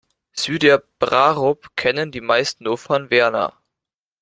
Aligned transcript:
Süderbrarup 0.33 1.75
kennen 1.77 2.11
die 2.11 2.21
meisten 2.21 2.63
nur 2.63 2.79
von 2.79 3.11
Werner. 3.11 3.61